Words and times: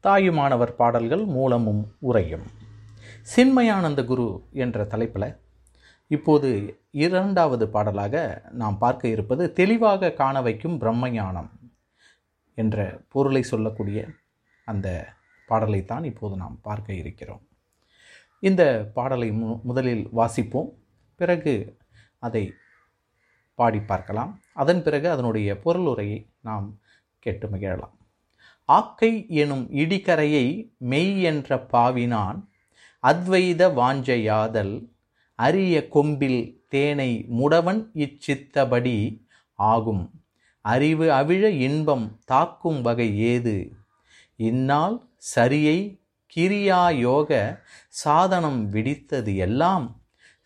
தாயுமானவர் 0.00 0.74
பாடல்கள் 0.74 1.24
மூலமும் 1.24 1.96
உரையும் 2.02 2.44
சின்மயானந்த 3.36 4.04
குரு 4.04 4.26
என்ற 4.52 4.84
தலைப்பில் 4.84 5.36
இப்போது 6.06 6.50
இரண்டாவது 6.90 7.68
பாடலாக 7.68 8.14
நாம் 8.50 8.78
பார்க்க 8.78 9.08
இருப்பது 9.08 9.52
தெளிவாக 9.52 10.12
காண 10.12 10.42
வைக்கும் 10.42 10.80
பிரம்மஞானம் 10.80 11.50
என்ற 12.54 13.00
பொருளை 13.08 13.42
சொல்லக்கூடிய 13.42 14.08
அந்த 14.64 14.88
பாடலைத்தான் 15.48 16.04
இப்போது 16.04 16.36
நாம் 16.36 16.58
பார்க்க 16.62 16.92
இருக்கிறோம். 16.92 17.44
இந்த 18.40 18.90
பாடலை 18.94 19.32
மு 19.32 19.60
முதலில் 19.62 20.08
வாசிப்போம். 20.16 20.70
பிறகு 21.14 21.78
அதை 22.18 22.54
பாடி 23.54 23.80
பார்க்கலாம். 23.80 24.40
அதன் 24.54 24.82
பிறகு 24.82 25.10
அதனுடைய 25.10 25.60
பொருளுரையை 25.64 26.18
நாம் 26.40 26.78
கேட்டு 27.18 27.48
மகிழலாம். 27.48 27.96
ஆக்கை 28.70 29.12
எனும் 29.28 29.66
இடிகரையை 29.72 30.46
மெய் 30.78 31.22
என்ற 31.22 31.58
பாவினான் 31.72 32.38
அத்வைத 33.04 33.62
வாஞ்சையாதல் 33.80 34.74
அரிய 35.38 35.88
கொம்பில் 35.88 36.40
தேனை 36.68 37.10
முடவன் 37.38 37.80
இச்சித்தபடி 37.94 38.98
ஆகும். 39.58 40.04
அறிவு 40.64 41.06
அவிழ 41.10 41.42
இன்பம் 41.66 42.06
தாக்கும் 42.24 42.80
வகை 42.82 43.08
ஏது? 43.18 43.56
இந்நாள் 44.36 44.96
சரியை 45.16 45.78
கிரியாயோக 46.36 47.30
சாதனம் 47.88 48.60
விடித்தது 48.72 49.34
எல்லாம் 49.36 49.86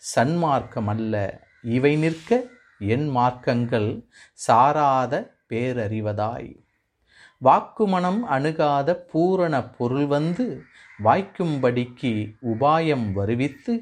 சன்மார்க்கமல்ல. 0.02 1.14
இவை 1.62 1.96
நிற்க 1.96 2.30
என் 2.78 3.08
மார்க்கங்கள் 3.16 3.90
சாராத 4.32 5.12
பேரறிவதாய். 5.48 6.63
வாக்குமனம் 7.44 8.20
அணுகாத 8.20 8.94
பூரண 8.94 9.68
பொருள் 9.68 10.06
வந்து 10.06 10.62
வாய்க்கும்படிக்கு 11.04 12.34
உபாயம் 12.42 13.12
வருவித்து 13.12 13.74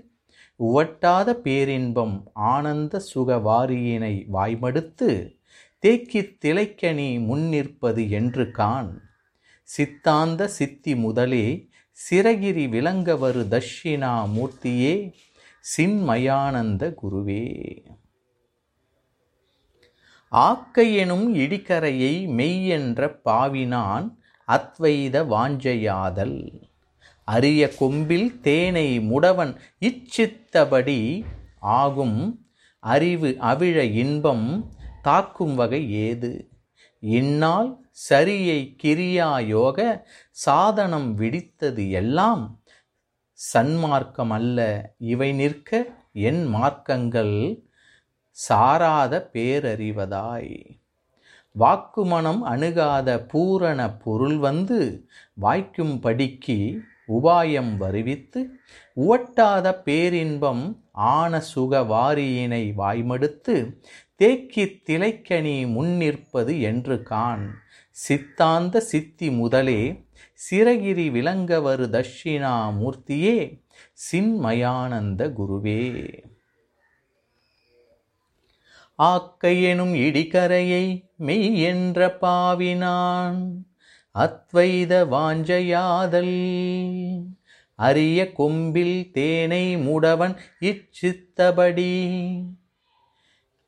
உவட்டாத 0.57 1.33
பேரின்பம் 1.33 2.31
ஆனந்த 2.33 3.03
சுகவாரியினை 3.15 4.27
வாய்மடுத்து 4.33 5.39
தேக்கித் 5.79 6.37
திளைக்கணி 6.45 7.25
முன்னிற்பது 7.25 8.09
என்று 8.11 8.51
கான் 8.51 9.03
சித்தாந்த 9.63 10.49
சித்தி 10.49 10.97
முதலே 10.97 11.69
சிறகிரி 12.11 12.67
விளங்கவரு 12.67 13.45
தட்சிணாமூர்த்தியே 13.49 15.13
சின்மயானந்த 15.77 16.95
குருவே. 17.03 17.45
ஆக்கை 20.33 20.95
எனும் 20.95 21.35
இடிக்கரையை 21.35 22.27
மெய் 22.29 22.67
என்ற 22.67 23.21
பாவினான் 23.25 24.07
அத்வைத 24.49 25.17
வாஞ்சையாதல். 25.27 26.39
அரிய 27.25 27.69
கொம்பில் 27.69 28.41
தேனை 28.41 29.01
முடவன் 29.01 29.57
இச்சித்தபடி 29.81 31.25
ஆகும் 31.61 32.49
அறிவு 32.79 33.37
அவிழ 33.41 33.83
இன்பம் 33.95 34.47
தாக்கும் 35.03 35.55
வகை 35.55 35.93
ஏது? 35.93 36.53
இந்நாள் 37.01 37.71
சரியை 37.91 38.77
கிரியா 38.83 39.47
யோக 39.47 40.07
சாதனம் 40.31 41.19
விடித்தது 41.19 41.91
எல்லாம் 41.91 42.63
சன்மார்க்கம் 43.55 44.31
அல்ல 44.31 44.59
இவை 44.99 45.33
நிற்க 45.33 45.71
என் 46.13 46.47
மார்க்கங்கள் 46.47 47.37
சாராத 48.33 49.29
பேரறிவதாய். 49.33 50.81
வாக்குமணம் 51.59 52.43
அணுகாத 52.45 53.19
பூரண 53.29 53.81
பொருள் 54.05 54.37
வந்து 54.37 55.07
வாய்க்கும்படிக்கு 55.41 56.79
உபாயம் 57.09 57.77
வருவித்து 57.77 58.41
உவட்டாத 58.97 59.83
பேரின்பம் 59.83 60.65
ஆன 60.93 61.41
சுக 61.41 61.81
வாரியினை 61.81 62.65
வாய்மடுத்து 62.79 63.57
தேக்கி 64.17 64.65
திளைக்கணி 64.65 65.57
முன்னிற்பது 65.69 66.61
என்று 66.61 67.03
கான் 67.03 67.47
சித்தாந்த 67.91 68.81
சித்தி 68.81 69.31
முதலே 69.31 70.05
சிறகிரி 70.51 71.07
விளங்கவரு 71.11 71.87
தட்சிணாமூர்த்தியே 71.89 73.39
சின்மயானந்த 73.93 75.29
குருவே. 75.39 75.83
ஆக்கையெனும் 79.03 79.95
இடிகரையை 79.95 81.05
மெய் 81.17 81.61
என்ற 81.61 82.17
பாவினான். 82.21 83.67
அத்வைத 84.19 85.09
வாஞ்சையாதல். 85.09 86.37
அரிய 87.75 88.33
கொம்பில் 88.33 89.11
தேனை 89.13 89.77
முடவன் 89.77 90.37
இச்சித்தபடி. 90.61 92.11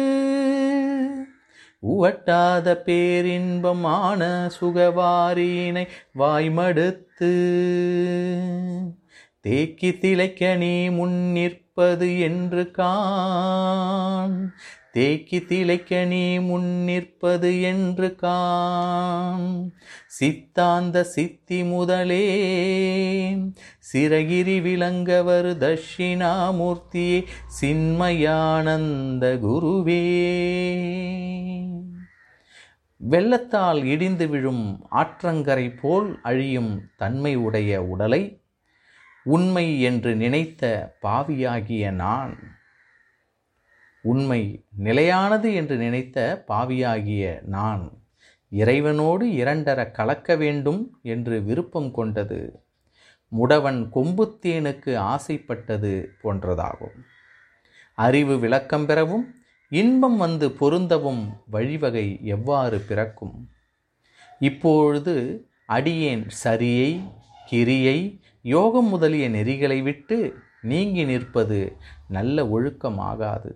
உவட்டாத 1.82 2.68
பேரின்பமான 2.86 4.20
சுகவாரியினை 4.60 5.84
வாய்மடுத்து 6.18 7.32
தேக்கி 9.40 9.90
திளைக்க 9.98 10.56
நீ 10.56 10.72
நிற்பது 11.78 12.20
என்று 12.20 12.70
கான் 12.70 14.54
தேக்கி 14.92 15.38
திளைக்க 15.44 16.04
நீ 16.04 16.38
முன்னிற்பது 16.38 17.50
என்று 17.62 18.14
கான் 18.14 19.72
சித்தாந்த 20.06 21.04
சித்தி 21.04 21.64
முதலே 21.64 22.26
சிறகிரி 23.92 24.56
விளங்கவர் 24.60 25.50
தட்சிணாமூர்த்தியே 25.62 27.24
சின்மயானந்த 27.60 29.24
குருவே. 29.44 30.02
வெள்ளத்தால் 32.96 33.84
இடிந்து 33.84 34.28
விழும் 34.28 34.66
ஆற்றங்கரை 34.90 35.68
போல் 35.82 36.18
அழியும் 36.22 36.72
தன்மை 36.96 37.34
உடைய 37.36 37.82
உடலை 37.82 38.22
உண்மை 39.32 39.66
என்று 39.80 40.10
நினைத்த 40.14 40.62
பாவியாகிய 41.00 41.84
நான் 42.02 42.34
உண்மை 44.04 44.42
நிலையானது 44.76 45.48
என்று 45.54 45.76
நினைத்த 45.76 46.18
பாவியாகிய 46.46 47.24
நான் 47.46 47.84
இறைவனோடு 48.52 49.24
இரண்டர 49.40 49.80
கலக்க 49.90 50.36
வேண்டும் 50.36 50.82
என்று 51.02 51.36
விருப்பம் 51.42 51.90
கொண்டது 51.90 52.40
முடவன் 53.32 53.80
கொம்புத்தேனுக்கு 53.94 54.92
ஆசைப்பட்டது 55.12 55.92
போன்றதாகும். 56.22 56.98
அறிவு 57.98 58.34
விளக்கம் 58.38 58.86
பெறவும் 58.86 59.26
இன்பம் 59.72 60.16
வந்து 60.16 60.46
பொருந்தவும் 60.60 61.22
வழிவகை 61.50 62.06
எவ்வாறு 62.26 62.78
பிறக்கும்? 62.88 63.36
இப்பொழுது 64.40 65.14
அடியேன் 65.68 66.24
சரியை 66.44 66.90
கிரியை 67.48 67.98
யோகம் 68.44 68.88
முதலிய 68.88 69.24
நெறிகளை 69.28 69.78
விட்டு 69.82 70.18
நீங்கி 70.60 71.04
நிற்பது 71.04 71.58
நல்ல 72.08 72.44
ஒழுக்கமாகாது. 72.46 73.50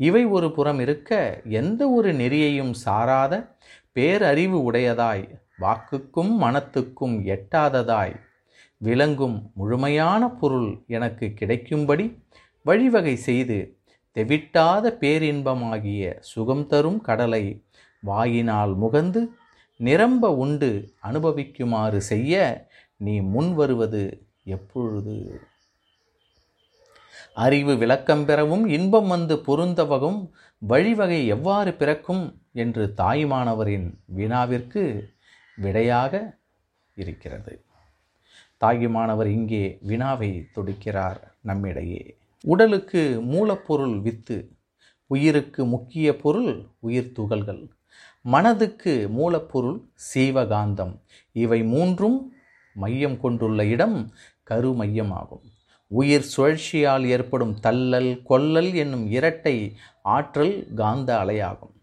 இவை 0.00 0.22
ஒரு 0.26 0.48
புறம் 0.52 0.80
இருக்க 0.80 1.12
எந்த 1.60 1.82
ஒரு 1.88 2.10
நெறியையும் 2.12 2.74
சாராத 2.84 3.32
பேரறிவு 3.92 4.58
உடையதாய் 4.68 5.24
வாக்குக்கும் 5.58 6.32
மனத்துக்கும் 6.40 7.16
எட்டாததாய் 7.26 8.14
விளங்கும் 8.80 9.36
முழுமையான 9.54 10.22
பொருள் 10.30 10.70
எனக்கு 10.86 11.26
கிடைக்கும்படி 11.34 12.06
வழிவகை 12.66 13.14
செய்து 13.18 13.58
தெவிட்டாத 14.16 14.86
பேரின்பமாகிய 15.00 16.02
சுகம் 16.20 16.66
தரும் 16.66 17.00
கடலை 17.00 17.44
வாயினால் 18.02 18.72
முகந்து 18.76 19.20
நிரம்ப 19.80 20.24
உண்டு 20.36 20.70
அனுபவிக்குமாறு 21.00 22.00
செய்ய 22.02 22.34
நீ 23.02 23.20
முன் 23.20 23.54
வருவது 23.54 24.26
எப்பொழுது? 24.44 25.40
அறிவு 27.34 27.76
விளக்கம் 27.76 28.24
பெறவும் 28.24 28.66
இன்பம் 28.66 29.08
வந்து 29.08 29.36
பொருந்தவகும் 29.36 30.30
வழிவகை 30.58 31.26
எவ்வாறு 31.26 31.74
பிறக்கும் 31.74 32.42
என்று 32.52 32.92
தாயுமானவரின் 32.96 33.98
வினாவிற்கு 34.04 35.14
விடையாக 35.56 36.38
இருக்கிறது. 36.94 37.64
தாயுமானவர் 38.56 39.26
இங்கே 39.26 39.78
வினாவை 39.80 40.46
தொடுக்கிறார் 40.54 41.20
நம்மிடையே. 41.40 42.16
உடலுக்கு 42.40 43.20
மூலப்பொருள் 43.20 44.00
வித்து 44.00 44.50
உயிருக்கு 45.06 45.64
முக்கிய 45.64 46.16
பொருள் 46.16 46.66
உயிர் 46.78 47.12
துகள்கள். 47.12 47.70
மனதுக்கு 48.22 49.08
மூலப்பொருள் 49.08 49.80
சீவகாந்தம். 50.14 50.94
இவை 51.32 51.62
மூன்றும் 51.64 52.31
மையம் 52.72 53.20
கொண்டுள்ள 53.20 53.64
இடம் 53.64 54.12
கருமையமாகும். 54.50 55.44
உயிர் 55.86 56.26
சுழற்சியால் 56.36 57.04
ஏற்படும் 57.04 57.60
தள்ளல் 57.60 58.22
கொல்லல் 58.30 58.74
என்னும் 58.74 59.06
இரட்டை 59.06 59.76
ஆற்றல் 60.02 60.66
காந்த 60.74 61.16
அலையாகும். 61.16 61.76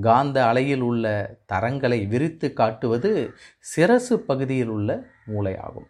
காந்த 0.00 0.46
அலையில் 0.46 0.80
உள்ள 0.80 1.36
தரங்களை 1.52 2.06
விரித்து 2.08 2.52
காட்டுவது 2.52 3.32
சிரசு 3.76 4.14
பகுதியில் 4.14 4.68
உள்ள 4.68 5.04
மூளையாகும். 5.26 5.88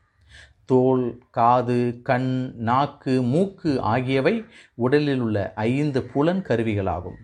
தோல் 0.65 1.23
காது 1.31 2.01
கண் 2.03 2.53
நாக்கு 2.57 3.23
மூக்கு 3.23 3.81
ஆகியவை 3.81 4.45
உடலில் 4.75 5.21
உள்ள 5.21 5.53
ஐந்து 5.55 6.03
புலன் 6.03 6.43
கருவிகளாகும். 6.43 7.19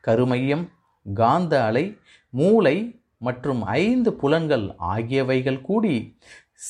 கருமையம் 0.00 0.70
காந்த 1.14 1.64
அலை 1.64 1.98
மூளை 2.30 2.98
மற்றும் 3.18 3.62
ஐந்து 3.62 4.12
புலன்கள் 4.12 4.74
ஆகியவைகள் 4.76 5.60
கூடி 5.60 6.18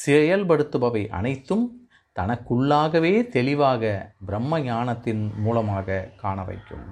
செயல்படுத்துபவை 0.06 1.08
அனைத்தும் 1.08 1.88
தனக்குள்ளாகவே 2.20 3.29
தெளிவாக 3.29 4.12
பிரம்ம 4.26 4.61
ஞானத்தின் 4.61 5.32
மூலமாக 5.37 6.11
காண 6.17 6.44
வைக்கும். 6.44 6.85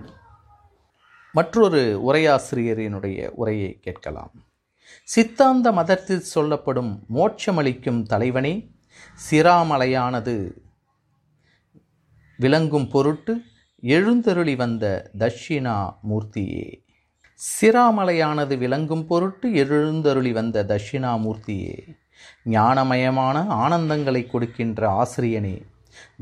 மற்றொரு 1.32 2.02
உரையாசிரியரினுடைய 2.06 3.28
உரையை 3.28 3.78
கேட்கலாம். 3.80 4.32
சித்தாந்த 5.04 5.72
மதத்தில் 5.72 6.20
சொல்லப்படும் 6.20 7.04
மோட்சமளிக்கும் 7.14 8.02
தலைவனே 8.02 8.70
சிராமலையானது 9.30 10.50
விளங்கும் 12.36 12.88
பொருட்டு 12.88 13.42
எழுந்தருளி 13.80 14.56
வந்த 14.56 15.10
தட்சிணா 15.18 15.96
மூர்த்தியே. 16.08 16.80
சிராமலையானது 17.60 18.58
விளங்கும் 18.58 19.06
பொருட்டு 19.06 19.54
எழுந்தருளி 19.54 20.32
வந்த 20.32 20.64
தட்சிணாமூர்த்தியே 20.64 22.00
ஞானமயமான 22.44 23.46
ஆனந்தங்களை 23.46 24.26
கொடுக்கின்ற 24.26 24.88
ஆசிரியனே 24.88 25.62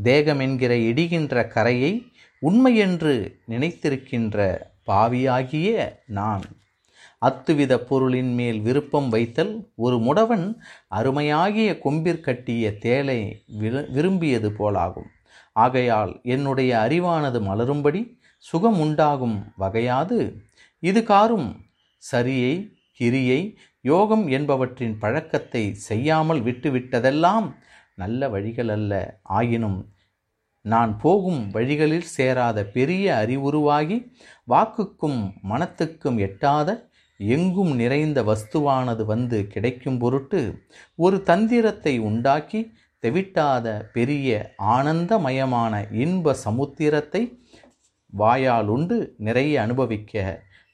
தேகம் 0.03 0.41
என்கிற 0.41 0.75
இடிகின்ற 0.75 1.47
கரையை 1.47 1.93
உண்மையென்று 2.43 3.15
நினைத்திருக்கின்ற 3.49 4.57
பாவியாகிய 4.85 6.03
நான். 6.07 6.43
அத்துவித 7.27 7.77
பொருளின் 7.77 8.35
மேல் 8.35 8.61
விருப்பம் 8.61 9.09
வைத்தல் 9.09 9.73
ஒரு 9.77 9.97
முடவன் 9.97 10.47
அருமையாகிய 10.89 11.79
கொம்பிற்கட்டிய 11.85 12.79
தேலை 12.79 13.43
விரு 13.47 13.89
விரும்பியது 13.91 14.51
போலாகும். 14.51 15.11
ஆகையால் 15.53 16.21
என்னுடைய 16.23 16.87
அறிவானது 16.89 17.41
மலரும்படி 17.41 18.03
சுகம் 18.39 18.81
உண்டாகும் 18.81 19.53
வகையாது. 19.59 20.19
இது 20.79 21.03
காரும் 21.03 21.57
சரியை 21.97 22.55
கிரியை 23.01 23.41
யோகம் 23.85 24.25
என்பவற்றின் 24.29 24.97
பழக்கத்தை 24.99 25.65
செய்யாமல் 25.89 26.41
விட்டுவிட்டதெல்லாம் 26.41 27.47
நல்ல 27.95 28.29
வழிகள் 28.29 28.71
அல்ல. 28.71 28.93
ஆயினும் 29.31 29.81
நான் 30.65 30.93
போகும் 30.99 31.43
வழிகளில் 31.53 32.09
சேராத 32.17 32.59
பெரிய 32.73 33.05
அறிவுருவாகி 33.23 33.97
வாக்குக்கும் 34.49 35.21
மனத்துக்கும் 35.43 36.19
எட்டாத 36.19 36.69
எங்கும் 37.21 37.73
நிறைந்த 37.77 38.19
வஸ்துவானது 38.23 39.03
வந்து 39.05 39.39
கிடைக்கும் 39.47 39.99
பொருட்டு 39.99 40.41
ஒரு 40.99 41.17
தந்திரத்தை 41.23 41.95
உண்டாக்கி 42.01 42.61
தெவிட்டாத 43.03 43.67
பெரிய 43.93 44.31
ஆனந்தமயமான 44.75 45.75
இன்ப 46.05 46.35
சமுத்திரத்தை 46.45 47.23
வாயாலுண்டு 48.13 48.97
நிறைய 49.19 49.55
அனுபவிக்க 49.63 50.15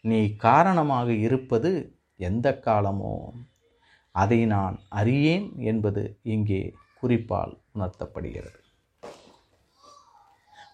நீ 0.05 0.21
காரணமாக 0.37 1.09
இருப்பது 1.27 1.73
எந்த 2.17 2.59
காலமோ 2.59 3.33
அதை 4.11 4.47
நான் 4.47 4.81
அறியேன் 4.89 5.53
என்பது 5.57 6.19
இங்கே 6.23 6.75
குறிப்பால் 7.01 7.59
உணர்த்தப்படுகிறது. 7.75 8.65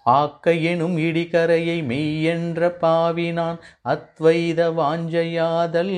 ஆக்கையெனும் 0.07 0.63
எனும் 0.63 0.97
இடிகரையை 0.97 1.85
மெய்யென்ற 1.85 2.69
பாவினான் 2.79 3.59
அத்வைத 3.85 4.75
வாஞ்சையாதல். 4.75 5.95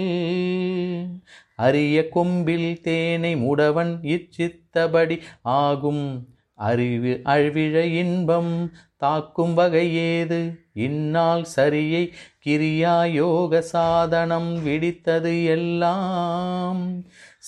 அரிய 1.57 2.09
கொம்பில் 2.09 2.81
தேனை 2.81 3.37
முடவன் 3.37 3.99
இச்சித்தபடி 4.03 5.21
ஆகும் 5.43 6.34
அறிவு 6.67 7.13
அழ்விழ 7.25 7.75
இன்பம் 8.01 8.53
தாக்கும் 8.97 9.55
வகை 9.55 9.87
ஏது 10.09 10.41
இந்நாள் 10.79 11.45
சரியை 11.55 12.05
கிரியா 12.45 12.95
யோக 13.13 13.61
சாதனம் 13.73 14.51
விடித்தது 14.67 15.35
எல்லாம். 15.47 16.83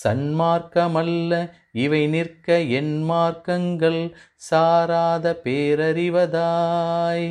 சன்மார்க்கமல்ல 0.03 1.33
இவை 1.85 2.03
நிற்க 2.07 2.59
என் 2.79 2.95
மார்க்கங்கள் 3.11 4.01
சாராத 4.51 5.35
பேரறிவதாய். 5.45 7.31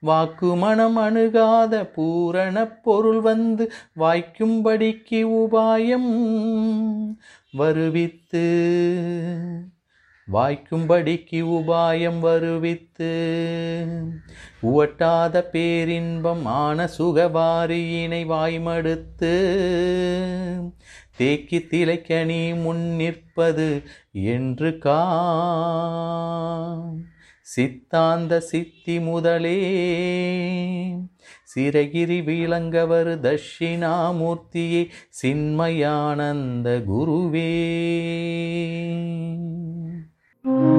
வாக்கு 0.00 0.50
மனம் 0.56 0.98
அணுகாத 0.98 1.74
பூரண 1.94 2.56
பொருள் 2.84 3.20
வந்து 3.20 3.64
வாய்க்கும்படிக்கு 3.98 5.20
உபாயம் 5.36 6.12
வருவித்து 7.54 8.44
வாய்க்கும்படிக்கு 10.32 11.40
உபாயம் 11.40 12.18
வருவித்து. 12.18 13.26
உவட்டாத 14.62 15.40
பேரின்பம் 15.40 16.44
ஆன 16.44 16.90
சுகவாரியினை 16.98 18.26
வாய்மடுத்து. 18.26 19.34
தேக்கி 21.16 21.58
திளைக்கணி 21.58 22.62
முன் 22.62 22.96
நிற்பது 22.96 23.82
என்று 24.12 24.78
கா. 24.78 25.24
சித்தாந்த 27.40 28.40
சித்தி 28.40 29.00
முதலே. 29.00 29.78
சிறகிரி 31.42 32.20
விளங்கவர் 32.20 33.20
தட்சிணாமூர்த்தியே 33.20 34.88
சின்மயானந்த 35.22 36.82
குருவே. 36.88 37.74
Mm-hmm. 40.46 40.75